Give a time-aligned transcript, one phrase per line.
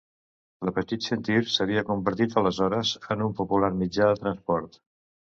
[0.67, 4.81] La Petite Ceinture s'havia convertit aleshores en un popular mitjà de transport.